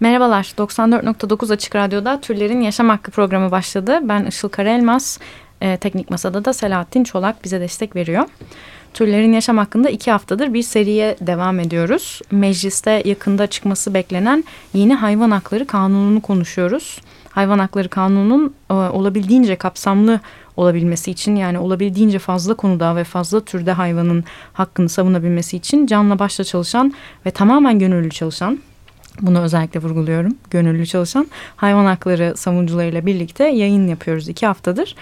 [0.00, 3.98] Merhabalar, 94.9 Açık Radyo'da Türlerin Yaşam Hakkı programı başladı.
[4.02, 5.18] Ben Işıl Karaelmaz,
[5.60, 8.24] e, Teknik Masa'da da Selahattin Çolak bize destek veriyor.
[8.94, 12.20] Türlerin yaşam hakkında iki haftadır bir seriye devam ediyoruz.
[12.30, 14.44] Mecliste yakında çıkması beklenen
[14.74, 17.00] yeni hayvan hakları kanununu konuşuyoruz.
[17.30, 20.20] Hayvan hakları kanununun e, olabildiğince kapsamlı
[20.56, 26.44] olabilmesi için yani olabildiğince fazla konuda ve fazla türde hayvanın hakkını savunabilmesi için canla başla
[26.44, 26.92] çalışan
[27.26, 28.58] ve tamamen gönüllü çalışan
[29.22, 30.32] bunu özellikle vurguluyorum.
[30.50, 31.26] Gönüllü çalışan
[31.56, 34.94] hayvan hakları savunucularıyla birlikte yayın yapıyoruz iki haftadır.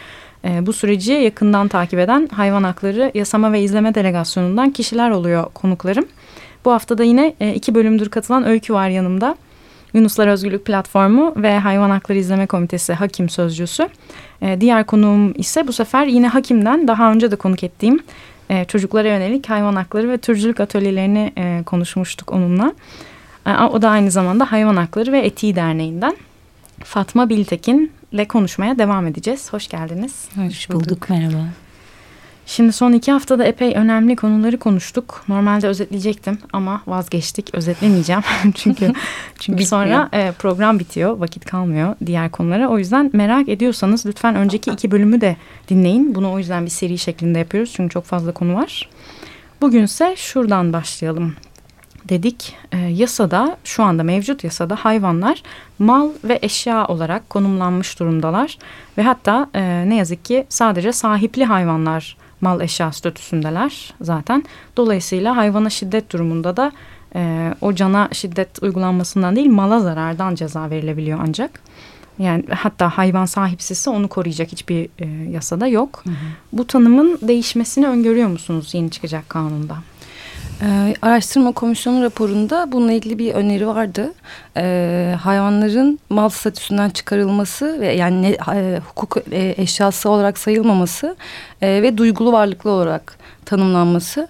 [0.44, 6.04] E, bu süreci yakından takip eden hayvan hakları yasama ve izleme delegasyonundan kişiler oluyor konuklarım.
[6.64, 9.36] Bu haftada yine e, iki bölümdür katılan Öykü var yanımda.
[9.94, 13.88] Yunuslar Özgürlük Platformu ve Hayvan Hakları İzleme Komitesi Hakim Sözcüsü.
[14.42, 18.00] E, diğer konuğum ise bu sefer yine Hakim'den daha önce de konuk ettiğim
[18.50, 22.72] e, çocuklara yönelik hayvan hakları ve türcülük atölyelerini e, konuşmuştuk onunla.
[23.48, 26.16] E, o da aynı zamanda Hayvan Hakları ve Etiği Derneği'nden.
[26.84, 29.52] Fatma Biltekin ile konuşmaya devam edeceğiz.
[29.52, 30.28] Hoş geldiniz.
[30.36, 31.44] Hoş bulduk, merhaba.
[32.46, 35.24] Şimdi son iki haftada epey önemli konuları konuştuk.
[35.28, 37.54] Normalde özetleyecektim ama vazgeçtik.
[37.54, 38.22] Özetlemeyeceğim
[38.54, 38.92] çünkü
[39.38, 42.68] çünkü sonra e, program bitiyor, vakit kalmıyor diğer konulara.
[42.68, 45.36] O yüzden merak ediyorsanız lütfen önceki iki bölümü de
[45.68, 46.14] dinleyin.
[46.14, 48.88] Bunu o yüzden bir seri şeklinde yapıyoruz çünkü çok fazla konu var.
[49.60, 51.34] Bugünse şuradan başlayalım
[52.08, 52.56] dedik.
[52.72, 55.42] E, yasada şu anda mevcut yasada hayvanlar
[55.78, 58.58] mal ve eşya olarak konumlanmış durumdalar.
[58.98, 64.44] Ve hatta e, ne yazık ki sadece sahipli hayvanlar mal eşya statüsündeler zaten.
[64.76, 66.72] Dolayısıyla hayvana şiddet durumunda da
[67.14, 71.60] e, o cana şiddet uygulanmasından değil mala zarardan ceza verilebiliyor ancak.
[72.18, 76.00] Yani hatta hayvan sahipsizse onu koruyacak hiçbir e, yasada yok.
[76.04, 76.14] Hı hı.
[76.52, 79.76] Bu tanımın değişmesini öngörüyor musunuz yeni çıkacak kanunda?
[80.62, 84.12] Ee, araştırma komisyonu raporunda bununla ilgili bir öneri vardı.
[84.56, 91.16] Ee, hayvanların mal statüsünden çıkarılması ve yani ne, e, hukuk e, eşyası olarak sayılmaması
[91.62, 94.28] e, ve duygulu varlıklı olarak tanımlanması.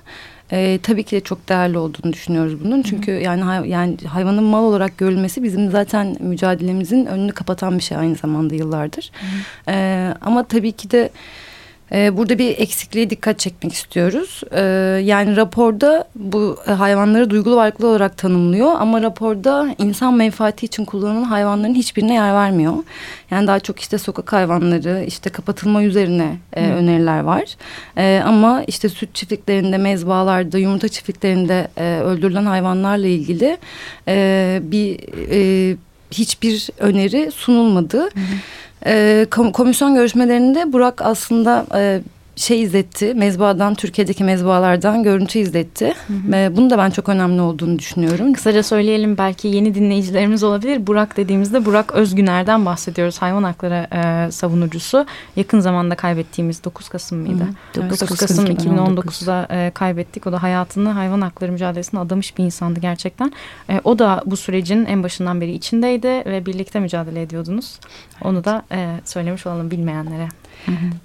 [0.52, 2.82] E, tabii ki de çok değerli olduğunu düşünüyoruz bunun.
[2.82, 3.20] Çünkü Hı.
[3.22, 8.14] yani hay, yani hayvanın mal olarak görülmesi bizim zaten mücadelemizin önünü kapatan bir şey aynı
[8.14, 9.10] zamanda yıllardır.
[9.68, 11.10] E, ama tabii ki de
[11.90, 14.40] burada bir eksikliğe dikkat çekmek istiyoruz.
[14.52, 14.60] Ee,
[15.04, 21.22] yani raporda bu e, hayvanları duygulu varlıklı olarak tanımlıyor ama raporda insan menfaati için kullanılan
[21.22, 22.74] hayvanların hiçbirine yer vermiyor.
[23.30, 27.56] Yani daha çok işte sokak hayvanları, işte kapatılma üzerine e, öneriler var.
[27.96, 33.58] E, ama işte süt çiftliklerinde, mezbalarda, yumurta çiftliklerinde e, öldürülen hayvanlarla ilgili
[34.70, 34.98] bir
[36.10, 37.98] hiçbir öneri sunulmadı.
[37.98, 38.38] Hı hı.
[38.86, 42.00] E, komisyon görüşmelerinde Burak aslında e,
[42.38, 43.14] şey izletti.
[43.14, 45.94] Mezbadan, Türkiye'deki mezbalardan görüntü izletti.
[46.06, 46.36] Hı hı.
[46.36, 48.32] E, bunu da ben çok önemli olduğunu düşünüyorum.
[48.32, 50.86] Kısaca söyleyelim belki yeni dinleyicilerimiz olabilir.
[50.86, 53.22] Burak dediğimizde Burak Özgüner'den bahsediyoruz.
[53.22, 55.06] Hayvan hakları e, savunucusu.
[55.36, 57.44] Yakın zamanda kaybettiğimiz 9 Kasım mıydı?
[57.74, 57.88] Hı hı.
[57.88, 60.26] 9, 9 Kasım 2019'da e, kaybettik.
[60.26, 63.32] O da hayatını hayvan hakları mücadelesine adamış bir insandı gerçekten.
[63.70, 67.80] E, o da bu sürecin en başından beri içindeydi ve birlikte mücadele ediyordunuz.
[68.24, 70.28] Onu da e, söylemiş olalım bilmeyenlere.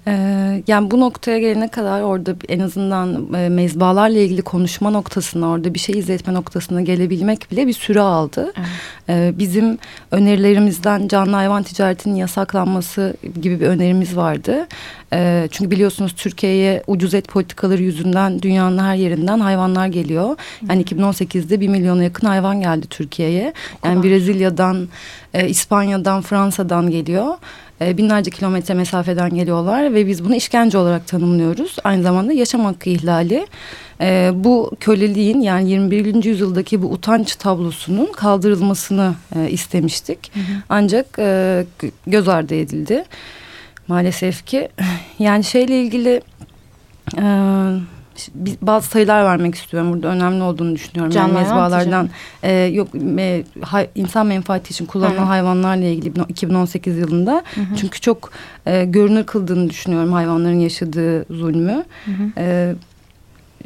[0.06, 5.74] Ee, yani bu noktaya gelene kadar orada en azından e, mezbalarla ilgili konuşma noktasına orada
[5.74, 8.52] bir şey izletme noktasına gelebilmek bile bir süre aldı.
[8.56, 8.68] Evet.
[9.08, 9.78] Ee, bizim
[10.10, 14.66] önerilerimizden canlı hayvan ticaretinin yasaklanması gibi bir önerimiz vardı.
[15.12, 20.36] Ee, çünkü biliyorsunuz Türkiye'ye ucuz et politikaları yüzünden dünyanın her yerinden hayvanlar geliyor.
[20.68, 23.52] Yani 2018'de bir milyona yakın hayvan geldi Türkiye'ye.
[23.84, 24.88] Yani Brezilya'dan,
[25.34, 27.34] e, İspanya'dan, Fransa'dan geliyor
[27.80, 31.76] e, binlerce kilometre mesafeden geliyorlar ve biz bunu işkence olarak tanımlıyoruz.
[31.84, 33.46] Aynı zamanda yaşam hakkı ihlali.
[34.00, 36.24] E, bu köleliğin yani 21.
[36.24, 40.30] yüzyıldaki bu utanç tablosunun kaldırılmasını e, istemiştik.
[40.34, 40.62] Hı hı.
[40.68, 41.64] Ancak e,
[42.06, 43.04] göz ardı edildi.
[43.88, 44.68] Maalesef ki
[45.18, 46.20] yani şeyle ilgili...
[47.18, 47.24] E,
[48.62, 51.12] bazı sayılar vermek istiyorum burada önemli olduğunu düşünüyorum.
[51.12, 52.10] Canlı yani mezbalardan
[52.42, 52.88] e, yok
[53.18, 55.26] e, hay, insan menfaati için kullanılan Hı.
[55.26, 57.42] hayvanlarla ilgili 2018 yılında.
[57.54, 57.76] Hı hı.
[57.76, 58.30] Çünkü çok
[58.66, 61.84] e, görünür kıldığını düşünüyorum hayvanların yaşadığı zulmü.
[62.04, 62.30] Hı hı.
[62.38, 62.74] E,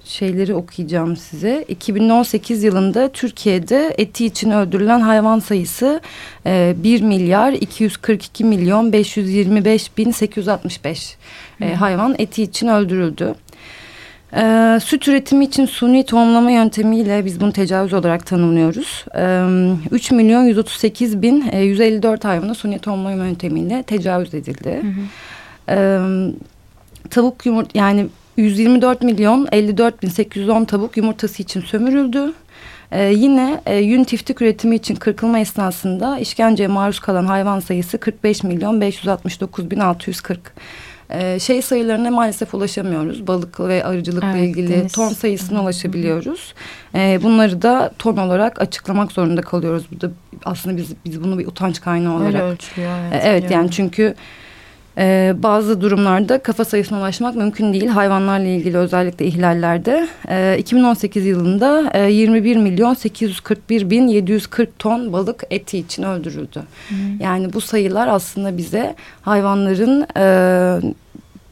[0.05, 1.65] şeyleri okuyacağım size.
[1.69, 6.01] 2018 yılında Türkiye'de eti için öldürülen hayvan sayısı
[6.47, 11.17] e, 1 milyar 242 milyon 525 bin 865
[11.61, 13.35] e, hayvan eti için öldürüldü.
[14.37, 19.05] Ee, süt üretimi için suni tohumlama yöntemiyle biz bunu tecavüz olarak tanımlıyoruz.
[19.17, 24.83] Ee, 3 milyon 138 bin e, 154 hayvana suni tohumlama yöntemiyle tecavüz edildi.
[24.83, 25.05] Hı hı.
[25.69, 26.01] Ee,
[27.11, 32.33] tavuk yumurt yani 124 milyon 54 bin 810 tavuk yumurtası için sömürüldü.
[32.93, 38.43] E, yine e, yün tiftik üretimi için kırkılma esnasında işkenceye maruz kalan hayvan sayısı 45
[38.43, 40.41] milyon 569 bin 640.
[41.11, 43.27] Ee, şey sayılarına maalesef ulaşamıyoruz.
[43.27, 44.93] Balık ve arıcılıkla evet, ilgili deniz.
[44.93, 46.55] ton sayısına ulaşabiliyoruz.
[46.95, 49.87] Ee, bunları da ton olarak açıklamak zorunda kalıyoruz.
[49.93, 50.11] Bu da
[50.45, 52.35] aslında biz biz bunu bir utanç kaynağı olarak.
[52.35, 52.99] Öyle ölçülüyor.
[52.99, 54.15] Evet, ee, evet yani çünkü
[54.99, 57.87] ee, bazı durumlarda kafa sayısına ulaşmak mümkün değil.
[57.87, 60.09] Hayvanlarla ilgili özellikle ihlallerde.
[60.29, 66.63] Ee, 2018 yılında e, 21 milyon 841 bin 740 ton balık eti için öldürüldü.
[66.89, 66.95] Hı.
[67.21, 70.07] Yani bu sayılar aslında bize hayvanların...
[70.17, 70.95] E,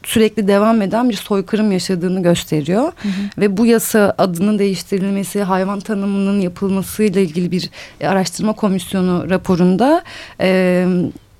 [0.03, 2.83] sürekli devam eden bir soykırım yaşadığını gösteriyor.
[2.83, 3.11] Hı hı.
[3.37, 7.69] Ve bu yasa adının değiştirilmesi, hayvan tanımının yapılmasıyla ilgili bir
[8.03, 10.03] araştırma komisyonu raporunda
[10.41, 10.87] e,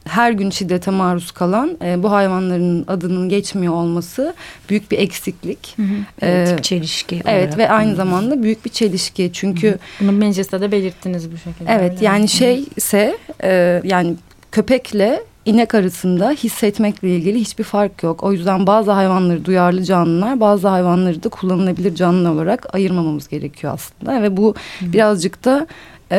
[0.08, 4.36] her gün şiddete maruz kalan e, bu hayvanların adının geçmiyor olması
[4.70, 5.74] büyük bir eksiklik.
[5.78, 5.96] Hı hı.
[6.22, 7.22] Evet, ee, çelişki.
[7.26, 9.30] Evet ve aynı zamanda büyük bir çelişki.
[9.34, 9.68] Çünkü...
[9.68, 9.78] Hı hı.
[10.02, 11.72] Bunu mecliste de belirttiniz bu şekilde.
[11.72, 12.06] Evet öyle.
[12.06, 14.16] yani şey ise e, yani
[14.52, 18.24] köpekle inek arasında hissetmekle ilgili hiçbir fark yok.
[18.24, 24.22] O yüzden bazı hayvanları duyarlı canlılar, bazı hayvanları da kullanılabilir canlı olarak ayırmamamız gerekiyor aslında.
[24.22, 24.94] Ve bu Hı.
[24.94, 25.68] birazcık da
[26.12, 26.18] e,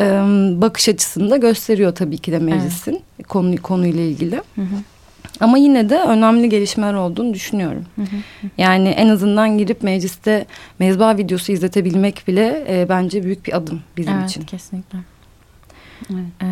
[0.61, 3.27] bakış açısını da gösteriyor tabii ki de meclisin evet.
[3.27, 4.35] konu konuyla ilgili.
[4.35, 4.75] Hı hı.
[5.39, 7.85] Ama yine de önemli gelişmeler olduğunu düşünüyorum.
[7.95, 8.15] Hı hı.
[8.57, 10.45] Yani en azından girip mecliste
[10.79, 14.41] mezba videosu izletebilmek bile e, bence büyük bir adım bizim evet, için.
[14.41, 14.99] Kesinlikle.
[16.11, 16.23] Evet.
[16.41, 16.45] Ee,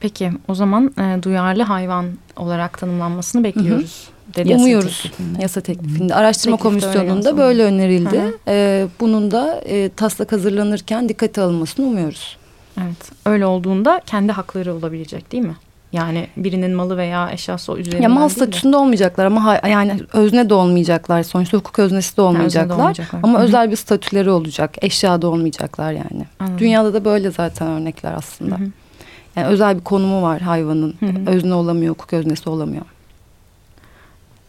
[0.00, 2.06] peki o zaman e, duyarlı hayvan
[2.36, 4.08] olarak tanımlanmasını bekliyoruz.
[4.08, 4.54] Hı hı.
[4.54, 5.42] Umuyoruz teklifinde.
[5.42, 6.14] yasa teklifinde.
[6.14, 8.18] Araştırma Teklifte komisyonunda böyle önerildi.
[8.18, 8.38] Hı hı.
[8.48, 12.36] Ee, bunun da e, taslak hazırlanırken dikkate alınmasını umuyoruz.
[12.80, 13.12] Evet.
[13.26, 15.56] Öyle olduğunda kendi hakları olabilecek değil mi?
[15.92, 18.76] Yani birinin malı veya eşyası üzerinden Ya mal statüsünde de.
[18.76, 21.22] olmayacaklar ama yani özne de olmayacaklar.
[21.22, 22.60] Sonuçta hukuk öznesi de olmayacaklar.
[22.60, 23.20] Yani de olmayacaklar.
[23.22, 24.74] Ama özel bir statüleri olacak.
[24.82, 26.26] Eşya da olmayacaklar yani.
[26.40, 26.58] Anladım.
[26.58, 28.58] Dünyada da böyle zaten örnekler aslında.
[28.58, 28.70] Hı -hı.
[29.36, 30.94] Yani özel bir konumu var hayvanın.
[31.00, 31.30] Hı -hı.
[31.30, 32.84] Özne olamıyor, hukuk öznesi olamıyor.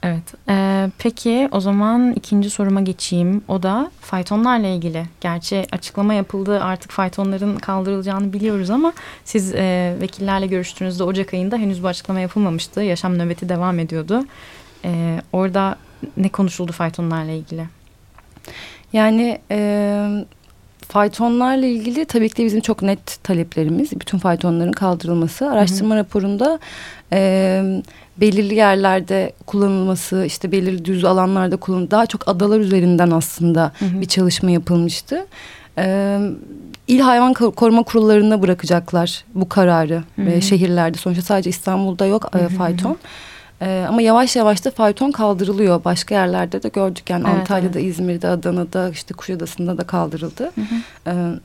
[0.04, 0.34] Evet.
[0.50, 3.44] Ee, peki o zaman ikinci soruma geçeyim.
[3.48, 5.06] O da faytonlarla ilgili.
[5.22, 8.94] Gerçi açıklama yapıldı artık faytonların kaldırılacağını biliyoruz ama
[9.26, 12.82] siz e, vekillerle görüştüğünüzde Ocak ayında henüz bu açıklama yapılmamıştı.
[12.82, 14.26] Yaşam nöbeti devam ediyordu.
[14.86, 15.76] Ee, orada
[16.18, 17.66] ne konuşuldu faytonlarla ilgili?
[18.94, 20.26] Yani e,
[20.94, 23.92] faytonlarla ilgili tabii ki de bizim çok net taleplerimiz.
[24.00, 25.50] Bütün faytonların kaldırılması.
[25.50, 26.04] Araştırma Hı -hı.
[26.04, 26.60] raporunda
[27.14, 27.62] e,
[28.18, 34.02] belirli yerlerde kullanılması, işte belirli düz alanlarda kullanılması, daha çok adalar üzerinden aslında Hı -hı.
[34.02, 35.26] bir çalışma yapılmıştı.
[35.78, 36.18] E,
[36.88, 40.32] İl hayvan koruma kurullarına bırakacaklar bu kararı Hı -hı.
[40.32, 40.98] E, şehirlerde.
[40.98, 42.50] Sonuçta sadece İstanbul'da yok Hı -hı.
[42.50, 42.98] fayton.
[43.64, 45.84] Ee, ama yavaş yavaş da fayton kaldırılıyor.
[45.84, 47.90] Başka yerlerde de gördük yani evet, Antalya'da, evet.
[47.90, 50.44] İzmir'de, Adana'da, işte Kuşadası'nda da kaldırıldı.
[50.44, 50.76] Hı hı.
[51.08, 51.40] Ee,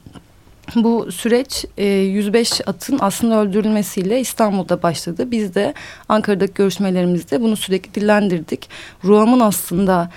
[0.76, 5.30] bu süreç e, 105 atın aslında öldürülmesiyle İstanbul'da başladı.
[5.30, 5.74] Biz de
[6.08, 8.68] Ankara'daki görüşmelerimizde bunu sürekli dillendirdik.
[9.04, 10.10] Ruam'ın aslında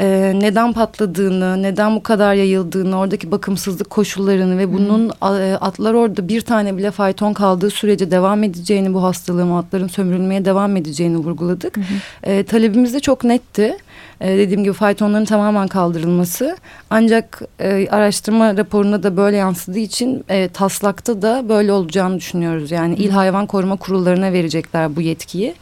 [0.00, 5.56] e, neden patladığını, neden bu kadar yayıldığını, oradaki bakımsızlık koşullarını ve bunun hmm.
[5.60, 10.76] atlar orada bir tane bile fayton kaldığı sürece devam edeceğini, bu hastalığın atların sömürülmeye devam
[10.76, 11.76] edeceğini vurguladık.
[11.76, 11.84] Hmm.
[12.22, 13.76] E, talebimiz de çok netti
[14.20, 16.56] e, dediğim gibi faytonların tamamen kaldırılması.
[16.90, 22.70] Ancak e, araştırma raporunda da böyle yansıdığı için e, taslakta da böyle olacağını düşünüyoruz.
[22.70, 25.54] Yani il hayvan koruma kurullarına verecekler bu yetkiyi.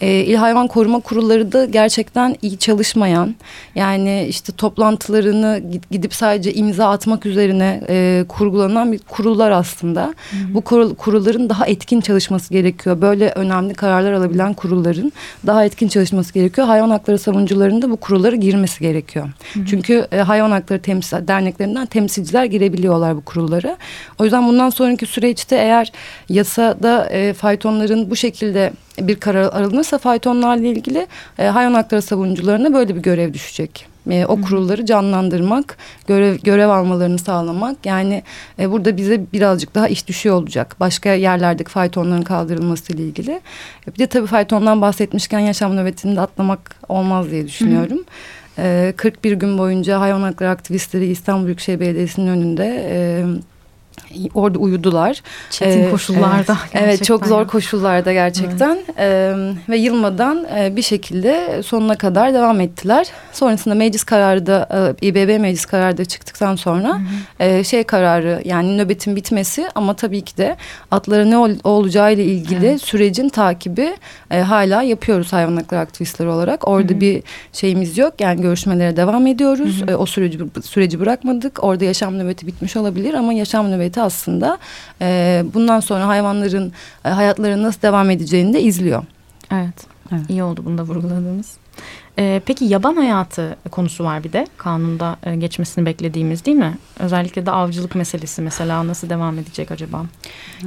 [0.00, 3.34] E, il hayvan koruma kurulları da gerçekten iyi çalışmayan
[3.74, 10.02] yani işte toplantılarını gidip sadece imza atmak üzerine e, kurgulanan bir kurullar aslında.
[10.02, 10.54] Hı hı.
[10.54, 13.00] Bu kurul, kurulların daha etkin çalışması gerekiyor.
[13.00, 15.12] Böyle önemli kararlar alabilen kurulların
[15.46, 16.66] daha etkin çalışması gerekiyor.
[16.66, 19.28] Hayvan hakları savunucularının da bu kurullara girmesi gerekiyor.
[19.54, 19.66] Hı hı.
[19.66, 23.76] Çünkü e, hayvan hakları temsil derneklerinden temsilciler girebiliyorlar bu kurullara.
[24.18, 25.92] O yüzden bundan sonraki süreçte eğer
[26.28, 31.06] yasada e, faytonların bu şekilde bir karar alınırsa faytonlarla ilgili
[31.38, 33.86] e, hayvan hakları savunucularına böyle bir görev düşecek.
[34.10, 35.76] E, o kurulları canlandırmak,
[36.06, 37.86] görev görev almalarını sağlamak.
[37.86, 38.22] Yani
[38.58, 40.76] e, burada bize birazcık daha iş düşüyor olacak.
[40.80, 43.40] Başka yerlerdeki faytonların kaldırılması ile ilgili.
[43.88, 47.98] E, bir de tabii faytondan bahsetmişken yaşam nöbetini de atlamak olmaz diye düşünüyorum.
[48.56, 48.88] Hı hı.
[48.88, 52.84] E, 41 gün boyunca hayvan hakları aktivistleri İstanbul Büyükşehir Belediyesi'nin önünde...
[54.34, 55.22] Orada uyudular.
[55.50, 56.58] Çetin ee, koşullarda.
[56.72, 58.78] Evet, evet çok zor koşullarda gerçekten.
[58.88, 58.98] Evet.
[58.98, 59.34] Ee,
[59.68, 63.06] ve yılmadan e, bir şekilde sonuna kadar devam ettiler.
[63.32, 67.00] Sonrasında meclis kararı da e, İBB meclis kararı da çıktıktan sonra
[67.40, 70.56] e, şey kararı yani nöbetin bitmesi ama tabii ki de
[70.90, 72.82] atlara ne ol, olacağı ile ilgili evet.
[72.82, 73.96] sürecin takibi
[74.30, 76.68] e, hala yapıyoruz hayvan hakları aktivistleri olarak.
[76.68, 77.00] Orada hı hı.
[77.00, 78.14] bir şeyimiz yok.
[78.20, 79.80] Yani görüşmelere devam ediyoruz.
[79.80, 79.90] Hı hı.
[79.90, 81.64] E, o süreci süreci bırakmadık.
[81.64, 84.58] Orada yaşam nöbeti bitmiş olabilir ama yaşam nöbeti aslında
[85.00, 86.72] e, bundan sonra hayvanların
[87.04, 89.04] e, hayatları nasıl devam edeceğini de izliyor.
[89.52, 89.86] Evet.
[90.12, 90.22] evet.
[90.30, 91.56] İyi oldu bunu da vurguladığınız.
[92.18, 96.78] Ee, peki yaban hayatı konusu var bir de kanunda e, geçmesini beklediğimiz değil mi?
[96.98, 100.04] Özellikle de avcılık meselesi mesela nasıl devam edecek acaba?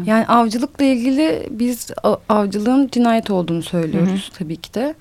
[0.06, 1.92] Yani avcılıkla ilgili biz
[2.30, 4.38] avcılığın cinayet olduğunu söylüyoruz Hı -hı.
[4.38, 4.96] tabii ki de.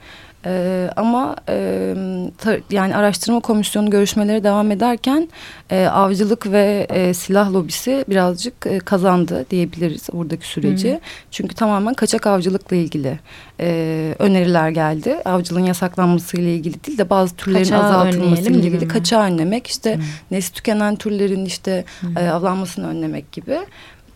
[0.47, 1.95] Ee, ama e,
[2.39, 5.29] ta, yani araştırma komisyonu görüşmeleri devam ederken
[5.71, 10.93] e, avcılık ve e, silah lobisi birazcık e, kazandı diyebiliriz buradaki süreci.
[10.93, 11.01] Hı.
[11.31, 13.19] Çünkü tamamen kaçak avcılıkla ilgili
[13.61, 15.17] e, öneriler geldi.
[15.25, 19.97] Avcılığın yasaklanması ile ilgili değil de bazı türlerin Kaçağı azaltılması ile ilgili kaçağı önlemek işte
[19.97, 20.01] Hı.
[20.31, 21.85] nesli tükenen türlerin işte
[22.19, 23.59] e, avlanmasını önlemek gibi.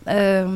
[0.06, 0.48] Evet.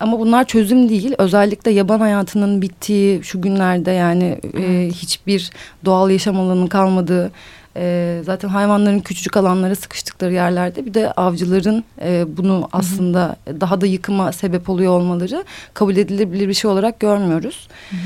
[0.00, 1.14] Ama bunlar çözüm değil.
[1.18, 5.50] Özellikle yaban hayatının bittiği şu günlerde yani e, hiçbir
[5.84, 7.30] doğal yaşam alanı kalmadığı
[7.76, 13.60] e, zaten hayvanların küçücük alanlara sıkıştıkları yerlerde bir de avcıların e, bunu aslında hı hı.
[13.60, 17.68] daha da yıkıma sebep oluyor olmaları kabul edilebilir bir şey olarak görmüyoruz.
[17.90, 18.00] Hı hı.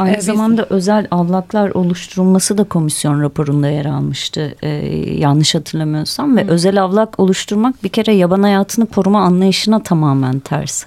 [0.00, 0.70] Aynı ee, zamanda biz...
[0.70, 4.54] özel avlaklar oluşturulması da komisyon raporunda yer almıştı.
[4.62, 4.68] Ee,
[5.18, 6.36] yanlış hatırlamıyorsam.
[6.36, 6.50] Ve Hı.
[6.50, 10.84] özel avlak oluşturmak bir kere yaban hayatını koruma anlayışına tamamen ters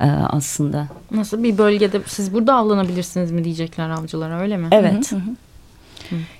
[0.00, 0.86] ee, aslında.
[1.10, 4.68] Nasıl bir bölgede siz burada avlanabilirsiniz mi diyecekler avcılara öyle mi?
[4.70, 5.12] Evet.
[5.12, 5.30] Hı hı.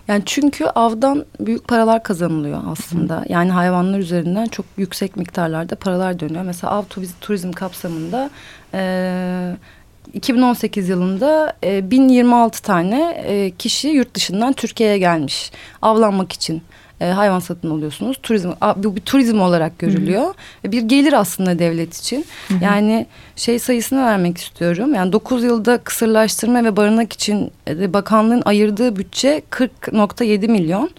[0.09, 3.21] Yani çünkü avdan büyük paralar kazanılıyor aslında.
[3.21, 3.25] Hı.
[3.29, 6.45] Yani hayvanlar üzerinden çok yüksek miktarlarda paralar dönüyor.
[6.45, 6.83] Mesela av
[7.21, 8.31] turizm kapsamında
[8.75, 9.57] e,
[10.15, 16.63] 2018 yılında e, 1026 tane e, kişi yurt dışından Türkiye'ye gelmiş avlanmak için
[17.01, 18.17] e, hayvan satın alıyorsunuz.
[18.23, 20.23] Turizm bu bir turizm olarak görülüyor.
[20.23, 20.73] Hı hı.
[20.73, 22.25] Bir gelir aslında devlet için.
[22.49, 22.65] Hı hı.
[22.65, 24.95] Yani şey sayısını vermek istiyorum.
[24.95, 30.91] Yani 9 yılda kısırlaştırma ve barınak için e, bakanlığın ayırdığı bütçe 40.7 milyon.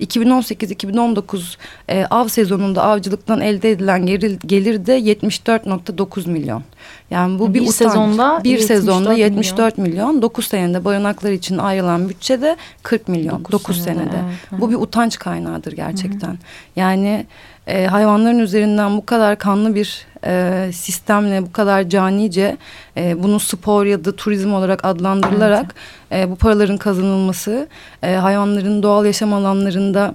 [0.00, 1.56] 2018-2019
[1.88, 6.62] e, av sezonunda avcılıktan elde edilen gelir, gelir de 74.9 milyon.
[7.10, 7.74] Yani bu bir, bir utanç.
[7.74, 9.92] Sezonda bir sezonda 74 milyon.
[9.92, 10.22] milyon.
[10.22, 13.44] 9 senede barınaklar için ayrılan bütçe de 40 milyon.
[13.44, 13.98] 9, 9 senede.
[14.00, 14.16] senede.
[14.50, 16.28] Evet, bu bir utanç kaynağıdır gerçekten.
[16.28, 16.36] Hı hı.
[16.76, 17.26] Yani
[17.66, 22.56] e, hayvanların üzerinden bu kadar kanlı bir e, sistemle bu kadar canice
[22.96, 25.74] e, bunu spor ya da turizm olarak adlandırılarak
[26.10, 26.26] evet.
[26.26, 27.68] e, bu paraların kazanılması
[28.02, 30.14] e, hayvanların doğal yaşam alanlarında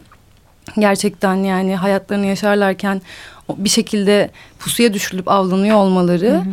[0.79, 3.01] gerçekten yani hayatlarını yaşarlarken
[3.57, 6.45] bir şekilde pusuya düşürülüp avlanıyor olmaları hı hı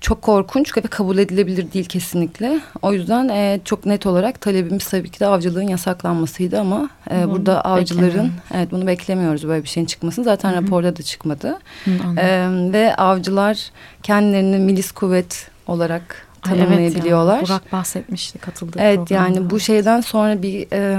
[0.00, 2.60] çok korkunç ve kabul edilebilir değil kesinlikle.
[2.82, 7.60] O yüzden e, çok net olarak talebimiz tabii ki de avcılığın yasaklanmasıydı ama e, burada
[7.64, 10.24] avcıların evet bunu beklemiyoruz böyle bir şeyin çıkmasını.
[10.24, 10.66] Zaten Hı -hı.
[10.66, 11.58] raporda da çıkmadı.
[11.84, 11.90] Hı,
[12.20, 13.70] e, ve avcılar
[14.02, 17.38] kendilerini milis kuvvet olarak tanımlayabiliyorlar.
[17.38, 19.24] Evet ya, Burak bahsetmişti katıldığı Evet programda.
[19.24, 20.66] yani bu şeyden sonra bir...
[20.72, 20.98] E,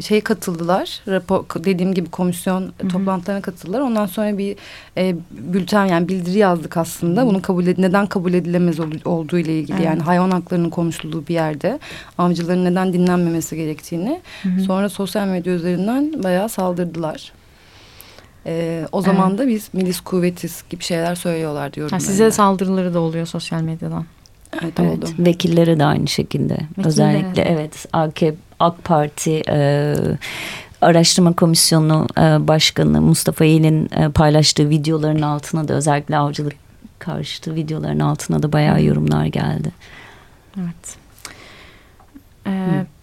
[0.00, 1.00] şey katıldılar.
[1.08, 2.88] Rapor dediğim gibi komisyon Hı -hı.
[2.88, 3.80] toplantılarına katıldılar.
[3.80, 4.56] Ondan sonra bir
[4.96, 7.20] e, bülten yani bildiri yazdık aslında.
[7.20, 7.28] Hı -hı.
[7.28, 9.86] Bunun kabul ed neden kabul edilemez ol olduğu ile ilgili evet.
[9.86, 11.78] yani hayvan haklarının konuşulduğu bir yerde
[12.18, 14.20] avcıların neden dinlenmemesi gerektiğini.
[14.42, 14.60] Hı -hı.
[14.60, 17.32] Sonra sosyal medya üzerinden bayağı saldırdılar.
[18.46, 19.38] Ee, o zaman evet.
[19.38, 21.92] da biz milis kuvvetiz gibi şeyler söylüyorlar diyorum.
[21.92, 24.04] Ha, size saldırıları da oluyor sosyal medyadan.
[24.62, 25.06] Evet, evet oldu.
[25.18, 26.54] Vekillere de aynı şekilde.
[26.54, 26.88] Vekillere.
[26.88, 29.94] Özellikle evet AKP AK Parti e,
[30.80, 36.54] Araştırma Komisyonu e, Başkanı Mustafa Yel'in e, paylaştığı videoların altına da özellikle avcılık
[36.98, 39.72] karşıtı videoların altına da bayağı yorumlar geldi.
[40.60, 40.96] Evet.
[42.46, 42.50] Ee,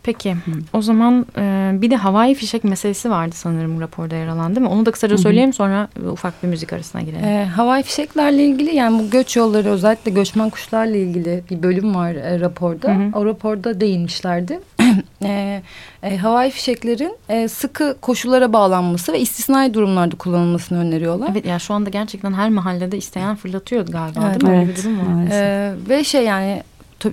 [0.04, 0.52] peki Hı.
[0.74, 4.74] o zaman e, bir de havai fişek meselesi vardı sanırım raporda yer alan değil mi?
[4.74, 7.26] Onu da kısaca söyleyeyim sonra ufak bir müzik arasına girelim.
[7.26, 12.12] E, havai fişeklerle ilgili yani bu göç yolları özellikle göçmen kuşlarla ilgili bir bölüm var
[12.12, 12.88] e, raporda.
[12.88, 13.10] Hı hı.
[13.14, 14.60] O raporda değinmişlerdi.
[15.24, 15.62] e,
[16.04, 21.30] e, havai fişeklerin e, sıkı koşullara bağlanması ve istisnai durumlarda kullanılmasını öneriyorlar.
[21.32, 24.64] Evet yani şu anda gerçekten her mahallede isteyen fırlatıyor galiba evet, değil mi?
[24.66, 24.78] Evet.
[24.78, 25.32] bir durum var.
[25.32, 26.64] E, ve şey yani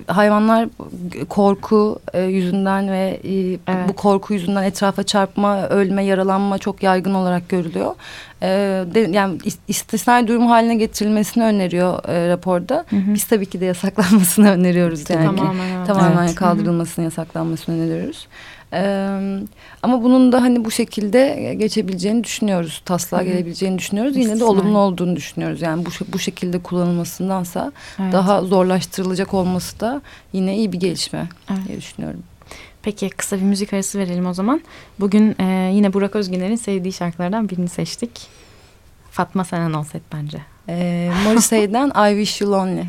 [0.07, 0.69] hayvanlar
[1.29, 3.59] korku e, yüzünden ve e, evet.
[3.87, 7.95] bu korku yüzünden etrafa çarpma, ölme, yaralanma çok yaygın olarak görülüyor.
[8.41, 8.47] e,
[8.93, 12.85] de, yani istisnai durum haline getirilmesini öneriyor e, raporda.
[12.89, 13.13] Hı hı.
[13.13, 15.35] Biz tabii ki de yasaklanmasını öneriyoruz yani.
[15.35, 15.87] Tamamen, evet.
[15.87, 16.35] Tamamen evet.
[16.35, 18.27] kaldırılmasını, yasaklanmasını öneriyoruz.
[18.73, 19.39] Ee,
[19.83, 22.81] ama bunun da hani bu şekilde geçebileceğini düşünüyoruz.
[22.85, 24.17] Taslağa gelebileceğini düşünüyoruz.
[24.17, 25.61] Yine de olumlu olduğunu düşünüyoruz.
[25.61, 28.13] Yani bu, bu şekilde kullanılmasındansa evet.
[28.13, 30.01] daha zorlaştırılacak olması da
[30.33, 31.67] yine iyi bir gelişme evet.
[31.67, 32.23] diye düşünüyorum.
[32.81, 34.61] Peki kısa bir müzik arası verelim o zaman.
[34.99, 38.27] Bugün e, yine Burak Özgüner'in sevdiği şarkılardan birini seçtik.
[39.11, 40.37] Fatma Senen Olset bence.
[40.69, 42.85] E, Morrissey'den I Wish You Lonely.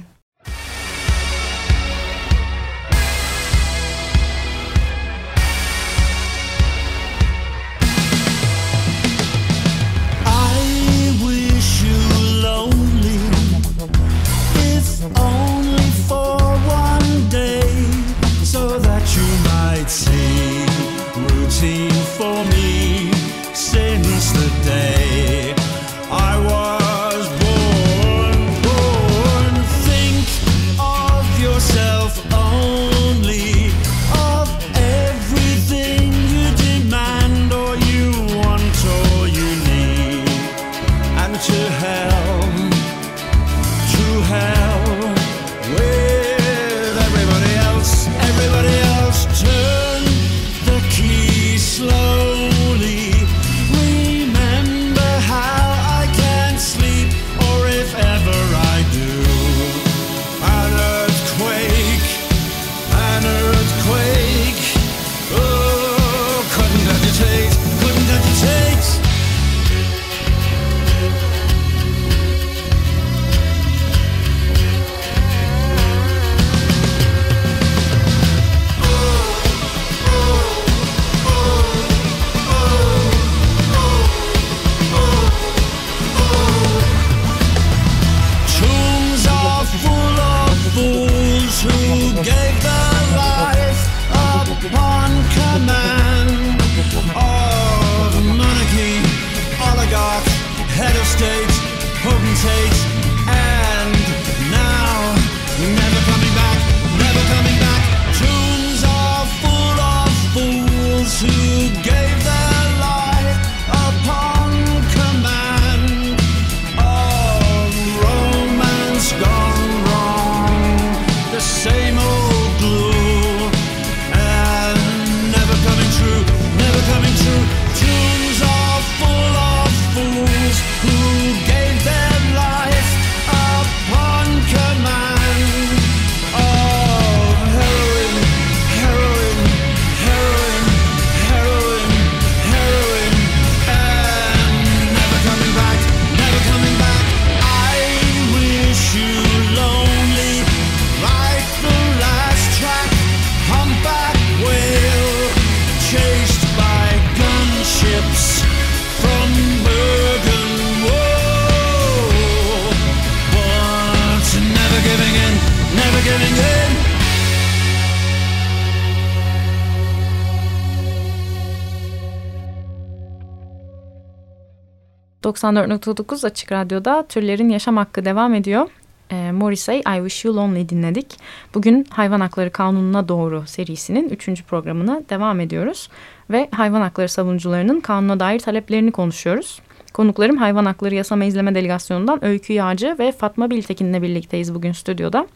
[175.31, 178.69] ...94.9 Açık Radyo'da Türlerin Yaşam Hakkı devam ediyor.
[179.11, 181.07] E, Morrissey I Wish You Lonely dinledik.
[181.55, 185.89] Bugün Hayvan Hakları Kanunu'na Doğru serisinin üçüncü programına devam ediyoruz.
[186.31, 189.61] Ve hayvan hakları savunucularının kanuna dair taleplerini konuşuyoruz.
[189.93, 195.27] Konuklarım Hayvan Hakları Yasama İzleme Delegasyonu'ndan Öykü Yağcı ve Fatma Biltekin'le birlikteyiz bugün stüdyoda.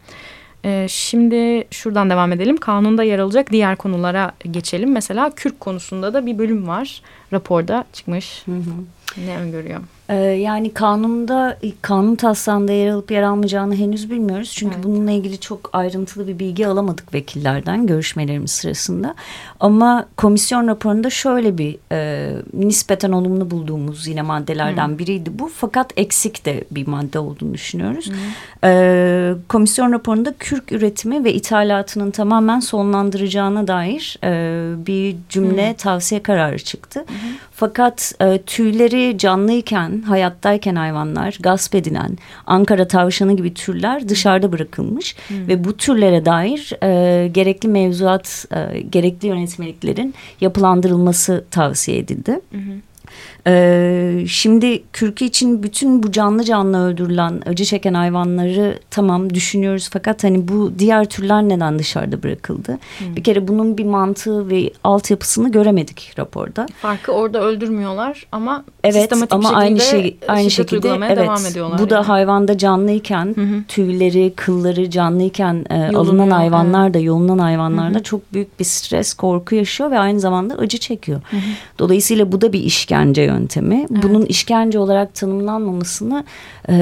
[0.65, 2.57] Ee, şimdi şuradan devam edelim.
[2.57, 4.91] Kanunda yer alacak diğer konulara geçelim.
[4.91, 7.01] Mesela Kürk konusunda da bir bölüm var.
[7.33, 8.43] Raporda çıkmış.
[8.45, 8.71] Hı hı.
[9.25, 9.81] Ne öngörüyor?
[10.09, 14.53] Ee, yani kanunda kanun taslağında yer alıp yer almayacağını henüz bilmiyoruz.
[14.55, 14.83] Çünkü evet.
[14.85, 19.15] bununla ilgili çok ayrıntılı bir bilgi alamadık vekillerden görüşmelerimiz sırasında.
[19.59, 24.99] Ama komisyon raporunda şöyle bir e, nispeten olumlu bulduğumuz yine maddelerden Hı.
[24.99, 25.51] biriydi bu.
[25.55, 28.11] Fakat eksik de bir madde olduğunu düşünüyoruz.
[28.63, 35.75] E, komisyon raporunda kürk üretimi ve ithalatının tamamen sonlandıracağına dair e, bir cümle Hı.
[35.75, 36.99] tavsiye kararı çıktı.
[36.99, 37.54] Hı.
[37.57, 45.15] Fakat e, tüyleri canlıyken, hayattayken hayvanlar gasp edilen Ankara tavşanı gibi türler dışarıda bırakılmış.
[45.27, 45.47] Hmm.
[45.47, 52.39] Ve bu türlere dair e, gerekli mevzuat, e, gerekli yönetmeliklerin yapılandırılması tavsiye edildi.
[52.51, 52.61] Hmm.
[53.47, 60.23] Ee, şimdi kürkü için bütün bu canlı canlı öldürülen acı çeken hayvanları tamam düşünüyoruz fakat
[60.23, 62.79] hani bu diğer türler neden dışarıda bırakıldı?
[62.97, 63.15] Hmm.
[63.15, 66.65] Bir kere bunun bir mantığı ve altyapısını göremedik raporda.
[66.81, 71.77] Farkı orada öldürmüyorlar ama evet, sistematik ama şekilde aynı şey aynı şekilde evet, devam ediyorlar.
[71.77, 71.89] Bu yani.
[71.89, 73.63] da hayvanda canlıyken hı hı.
[73.67, 79.55] tüyleri, kılları canlıyken e, alınan hayvanlar da yolunan hayvanlar da çok büyük bir stres, korku
[79.55, 81.21] yaşıyor ve aynı zamanda acı çekiyor.
[81.31, 81.41] Hı hı.
[81.79, 83.87] Dolayısıyla bu da bir işkence yöntemi.
[83.91, 84.03] Evet.
[84.03, 86.23] Bunun işkence olarak tanımlanmamasını
[86.69, 86.75] e,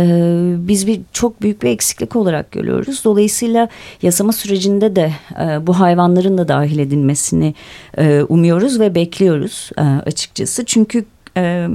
[0.58, 3.02] biz bir çok büyük bir eksiklik olarak görüyoruz.
[3.06, 3.69] Dolayısıyla
[4.02, 7.54] yasama sürecinde de e, bu hayvanların da dahil edilmesini
[7.97, 10.65] e, umuyoruz ve bekliyoruz e, açıkçası.
[10.65, 11.06] Çünkü
[11.38, 11.67] e,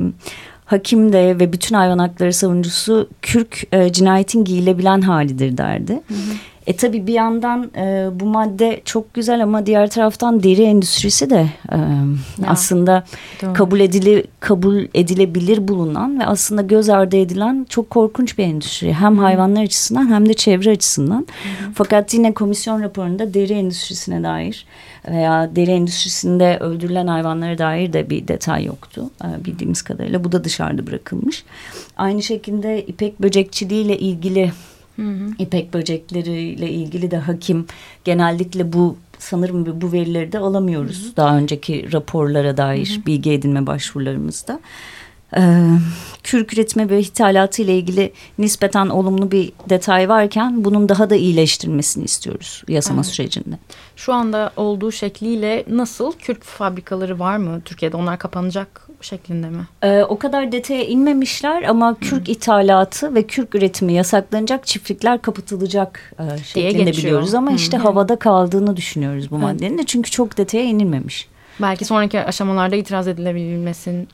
[0.64, 5.92] hakim de ve bütün hayvan hakları savunucusu kürk e, cinayetin giyilebilen halidir derdi.
[5.92, 6.36] Hı hı.
[6.68, 11.46] E tabii bir yandan e, bu madde çok güzel ama diğer taraftan deri endüstrisi de
[11.72, 11.78] e,
[12.46, 13.04] aslında
[13.42, 13.52] doğru.
[13.52, 18.92] kabul edili kabul edilebilir bulunan ve aslında göz ardı edilen çok korkunç bir endüstri.
[18.92, 21.20] Hem hayvanlar açısından hem de çevre açısından.
[21.20, 21.70] Hı.
[21.74, 24.66] Fakat yine komisyon raporunda deri endüstrisine dair
[25.10, 30.24] veya deri endüstrisinde öldürülen hayvanlara dair de bir detay yoktu e, bildiğimiz kadarıyla.
[30.24, 31.44] Bu da dışarıda bırakılmış.
[31.96, 34.52] Aynı şekilde ipek böcekçiliğiyle ilgili
[34.98, 35.30] Hı hı.
[35.38, 37.66] İpek böcekleriyle ilgili de hakim
[38.04, 41.04] genellikle bu sanırım bu verileri de alamıyoruz.
[41.04, 41.16] Hı hı.
[41.16, 43.06] Daha önceki raporlara dair hı hı.
[43.06, 44.60] bilgi edinme başvurularımızda.
[45.36, 45.64] Ee,
[46.22, 52.04] kürk üretimi ve ithalatı ile ilgili nispeten olumlu bir detay varken bunun daha da iyileştirilmesini
[52.04, 53.06] istiyoruz yasama evet.
[53.06, 53.58] sürecinde.
[53.96, 57.96] Şu anda olduğu şekliyle nasıl kürk fabrikaları var mı Türkiye'de?
[57.96, 59.66] Onlar kapanacak şeklinde mi?
[59.82, 62.34] Ee, o kadar detaya inmemişler ama kürk hmm.
[62.34, 67.34] ithalatı ve kürk üretimi yasaklanacak, çiftlikler kapatılacak e, şeklinde biliyoruz.
[67.34, 67.56] Ama hmm.
[67.56, 69.44] işte havada kaldığını düşünüyoruz bu evet.
[69.44, 71.28] maddenin de çünkü çok detaya inilmemiş.
[71.62, 74.06] Belki sonraki aşamalarda itiraz edilebilmesi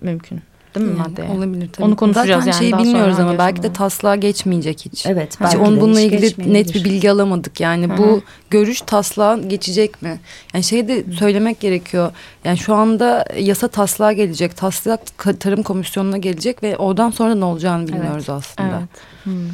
[0.00, 0.40] mümkün.
[0.74, 1.30] Değil mi yani, maddeye?
[1.30, 1.86] Olabilir tabii.
[1.86, 2.70] Onu konuşacağız Zaten yani.
[2.70, 5.06] şeyi bilmiyoruz ama belki de taslağa geçmeyecek hiç.
[5.06, 5.38] Evet.
[5.40, 7.60] Belki hiç on bununla ilgili net bir bilgi alamadık.
[7.60, 7.98] Yani Hı -hı.
[7.98, 10.20] bu görüş taslağa geçecek mi?
[10.54, 12.12] Yani şeyi de söylemek gerekiyor.
[12.44, 14.56] Yani şu anda yasa taslağa gelecek.
[14.56, 15.00] Taslak
[15.40, 18.30] Tarım Komisyonu'na gelecek ve oradan sonra ne olacağını bilmiyoruz evet.
[18.30, 18.78] aslında.
[18.78, 18.88] Evet.
[19.24, 19.50] Hmm.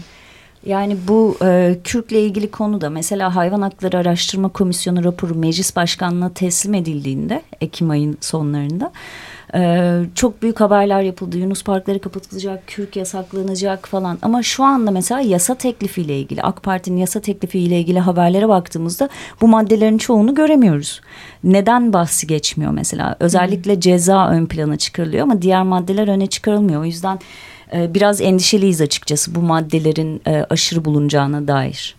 [0.66, 6.32] Yani bu e, Kürk'le ilgili konu da mesela Hayvan Hakları Araştırma Komisyonu raporu meclis başkanlığına
[6.34, 8.92] teslim edildiğinde Ekim ayın sonlarında
[9.54, 11.38] ee, çok büyük haberler yapıldı.
[11.38, 14.18] Yunus parkları kapatılacak, kürk yasaklanacak falan.
[14.22, 19.08] Ama şu anda mesela yasa teklifiyle ilgili, AK Parti'nin yasa teklifiyle ilgili haberlere baktığımızda
[19.40, 21.00] bu maddelerin çoğunu göremiyoruz.
[21.44, 23.16] Neden bahsi geçmiyor mesela?
[23.20, 23.80] Özellikle hmm.
[23.80, 26.80] ceza ön plana çıkarılıyor ama diğer maddeler öne çıkarılmıyor.
[26.80, 27.18] O yüzden
[27.74, 31.96] e, biraz endişeliyiz açıkçası bu maddelerin e, aşırı bulunacağına dair.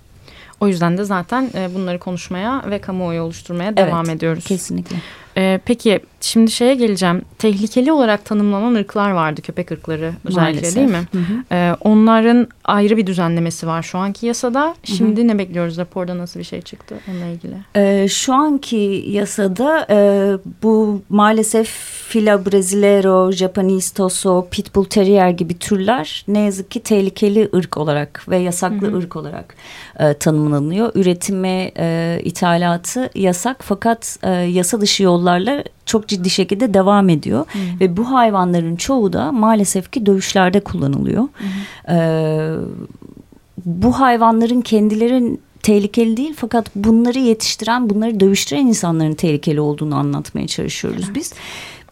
[0.60, 4.46] O yüzden de zaten e, bunları konuşmaya ve kamuoyu oluşturmaya evet, devam ediyoruz.
[4.46, 4.96] Kesinlikle.
[5.38, 7.22] Ee, peki şimdi şeye geleceğim.
[7.38, 10.76] Tehlikeli olarak tanımlanan ırklar vardı köpek ırkları özellikle Maalesef.
[10.76, 11.08] değil mi?
[11.12, 11.56] Hı hı.
[11.56, 14.76] Ee, onların ayrı bir düzenlemesi var şu anki yasada.
[14.84, 15.28] Şimdi hı hı.
[15.28, 17.56] ne bekliyoruz raporda nasıl bir şey çıktı onunla ilgili?
[17.76, 19.98] Ee, şu anki yasada e,
[20.64, 21.70] bu maalesef
[22.08, 28.38] Fila Brasileiro, Japanese Toso, Pitbull Terrier gibi türler ne yazık ki tehlikeli ırk olarak ve
[28.38, 28.98] yasaklı hı hı.
[28.98, 29.56] ırk olarak
[30.00, 30.92] e, tanımlanıyor.
[30.96, 37.40] Üretimi, e, ithalatı yasak fakat e, yasa dışı yollar yollarla çok ciddi şekilde devam ediyor.
[37.40, 37.80] Hı.
[37.80, 41.24] Ve bu hayvanların çoğu da maalesef ki dövüşlerde kullanılıyor.
[41.24, 41.94] Hı.
[41.94, 42.56] Ee,
[43.66, 51.04] bu hayvanların kendilerin tehlikeli değil fakat bunları yetiştiren, bunları dövüştüren insanların tehlikeli olduğunu anlatmaya çalışıyoruz
[51.06, 51.16] evet.
[51.16, 51.34] biz.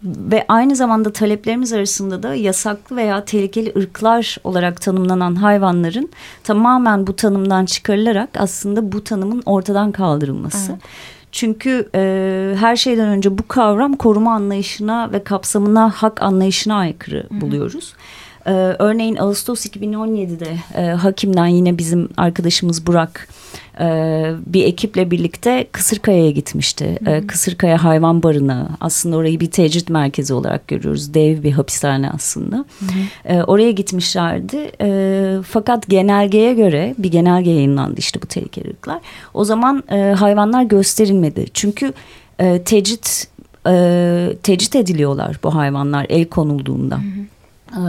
[0.03, 6.09] Ve aynı zamanda taleplerimiz arasında da yasaklı veya tehlikeli ırklar olarak tanımlanan hayvanların
[6.43, 10.71] tamamen bu tanımdan çıkarılarak aslında bu tanımın ortadan kaldırılması.
[10.71, 10.81] Evet.
[11.35, 17.33] Çünkü e, her şeyden önce bu kavram koruma anlayışına ve kapsamına hak anlayışına aykırı Hı
[17.33, 17.41] -hı.
[17.41, 17.93] buluyoruz.
[18.47, 23.27] Ee, örneğin Ağustos 2017'de e, Hakim'den yine bizim arkadaşımız Burak
[23.79, 23.85] e,
[24.45, 26.99] bir ekiple birlikte Kısırkaya'ya gitmişti.
[27.03, 27.15] Hı hı.
[27.15, 31.13] E, Kısırkaya Hayvan Barınağı aslında orayı bir tecrit merkezi olarak görüyoruz.
[31.13, 32.55] Dev bir hapishane aslında.
[32.55, 33.33] Hı hı.
[33.33, 34.71] E, oraya gitmişlerdi.
[34.81, 38.99] E, fakat genelgeye göre bir genelge yayınlandı işte bu tehlikeli ırklar.
[39.33, 41.45] O zaman e, hayvanlar gösterilmedi.
[41.53, 41.93] Çünkü
[42.39, 43.27] e, tecrit
[43.67, 46.95] e, tecrit ediliyorlar bu hayvanlar el konulduğunda.
[46.95, 47.34] Hı hı.
[47.75, 47.79] Ee,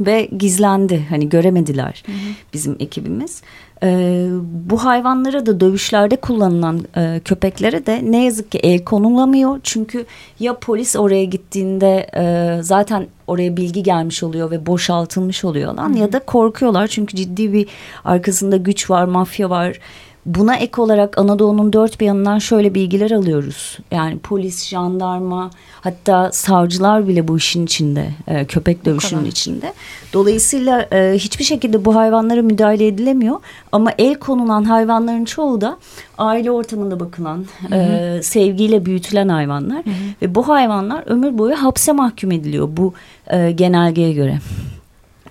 [0.00, 2.16] ve gizlendi hani göremediler hı hı.
[2.52, 3.42] bizim ekibimiz.
[3.82, 9.60] Ee, bu hayvanlara da dövüşlerde kullanılan e, köpeklere de ne yazık ki el konulamıyor.
[9.62, 10.06] Çünkü
[10.40, 16.12] ya polis oraya gittiğinde e, zaten oraya bilgi gelmiş oluyor ve boşaltılmış oluyor lan ya
[16.12, 17.66] da korkuyorlar çünkü ciddi bir
[18.04, 19.80] arkasında güç var, mafya var
[20.26, 23.78] buna ek olarak Anadolu'nun dört bir yanından şöyle bilgiler alıyoruz.
[23.90, 28.08] Yani polis, jandarma hatta savcılar bile bu işin içinde.
[28.26, 29.72] E, köpek dövüşünün içinde.
[30.12, 33.36] Dolayısıyla e, hiçbir şekilde bu hayvanlara müdahale edilemiyor.
[33.72, 35.76] Ama el konulan hayvanların çoğu da
[36.18, 37.78] aile ortamında bakılan, hı hı.
[37.78, 39.86] E, sevgiyle büyütülen hayvanlar.
[39.86, 39.94] Hı hı.
[40.22, 42.94] Ve bu hayvanlar ömür boyu hapse mahkum ediliyor bu
[43.26, 44.38] e, genelgeye göre.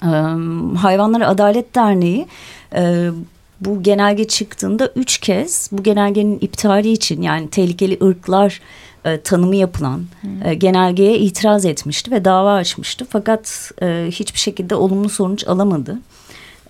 [0.02, 0.10] E,
[0.78, 2.28] Hayvanlara Adalet Derneği
[2.76, 3.10] e,
[3.62, 8.62] bu genelge çıktığında üç kez bu genelgenin iptali için yani tehlikeli ırklar
[9.06, 10.06] e, tanımı yapılan
[10.46, 13.06] e, genelgeye itiraz etmişti ve dava açmıştı.
[13.10, 16.00] Fakat e, hiçbir şekilde olumlu sonuç alamadı.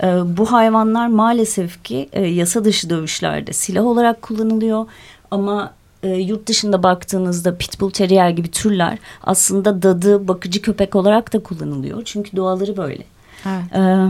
[0.03, 4.85] E, bu hayvanlar maalesef ki e, yasa dışı dövüşlerde silah olarak kullanılıyor
[5.31, 11.39] ama e, yurt dışında baktığınızda pitbull terrier gibi türler aslında dadı bakıcı köpek olarak da
[11.39, 12.01] kullanılıyor.
[12.05, 13.03] Çünkü doğaları böyle.
[13.45, 13.75] Evet.
[13.75, 14.09] E,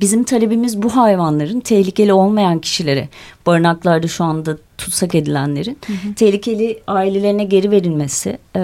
[0.00, 3.08] bizim talebimiz bu hayvanların tehlikeli olmayan kişilere
[3.46, 6.14] barınaklarda şu anda tutsak edilenlerin hı hı.
[6.14, 8.60] tehlikeli ailelerine geri verilmesi e,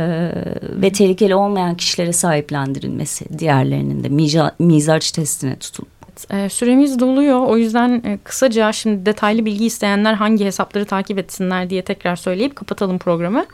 [0.63, 7.47] ve tehlikeli olmayan kişilere sahiplendirilmesi diğerlerinin de miza, mizaç testine tutulup e, süremiz doluyor.
[7.47, 12.57] O yüzden e, kısaca şimdi detaylı bilgi isteyenler hangi hesapları takip etsinler diye tekrar söyleyip
[12.57, 13.47] kapatalım programı.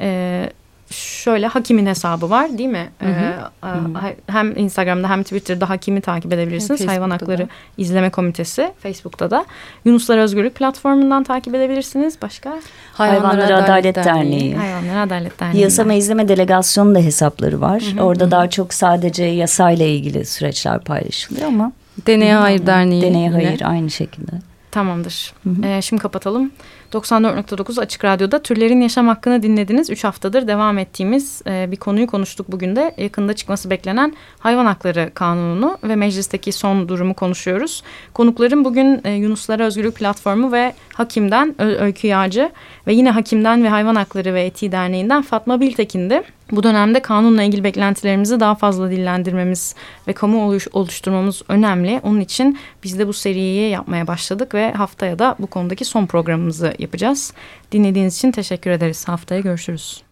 [0.00, 0.50] E,
[0.92, 2.90] şöyle Hakim'in hesabı var değil mi?
[2.98, 3.50] Hı hı.
[3.64, 4.14] Ee, hı.
[4.26, 6.80] Hem Instagram'da hem Twitter'da Hakim'i takip edebilirsiniz.
[6.80, 7.48] Hem Hayvan Hakları da.
[7.76, 9.44] İzleme Komitesi Facebook'ta da.
[9.84, 12.22] Yunuslar Özgürlük platformundan takip edebilirsiniz.
[12.22, 12.50] Başka?
[12.92, 14.32] Hayvanlar, Hayvanlar Adalet, Adalet Derneği.
[14.32, 14.56] Derneği.
[14.56, 15.62] Hayvanlar Adalet Derneği.
[15.62, 17.82] Yasama İzleme Delegasyonu da hesapları var.
[17.82, 18.04] Hı hı.
[18.04, 18.30] Orada hı.
[18.30, 21.72] daha çok sadece yasayla ilgili süreçler paylaşılıyor ama.
[22.06, 23.02] Deneye Hayır Derneği.
[23.02, 24.32] Deneye Hayır aynı şekilde.
[24.70, 25.32] Tamamdır.
[25.44, 25.66] Hı hı.
[25.66, 26.52] Ee, şimdi kapatalım.
[26.92, 29.90] 94.9 Açık Radyo'da türlerin yaşam hakkını dinlediniz.
[29.90, 32.94] Üç haftadır devam ettiğimiz e, bir konuyu konuştuk bugün de.
[32.98, 37.82] Yakında çıkması beklenen hayvan hakları kanununu ve meclisteki son durumu konuşuyoruz.
[38.14, 42.50] Konuklarım bugün e, Yunuslara Özgürlük Platformu ve Hakim'den Ö Öykü Yağcı
[42.86, 46.22] ve yine Hakim'den ve Hayvan Hakları ve Etiği Derneği'nden Fatma Biltekin'di.
[46.52, 49.74] Bu dönemde kanunla ilgili beklentilerimizi daha fazla dillendirmemiz
[50.08, 52.00] ve kamu oluş oluşturmamız önemli.
[52.02, 56.74] Onun için biz de bu seriyi yapmaya başladık ve haftaya da bu konudaki son programımızı
[56.82, 57.32] yapacağız.
[57.72, 59.08] Dinlediğiniz için teşekkür ederiz.
[59.08, 60.11] Haftaya görüşürüz.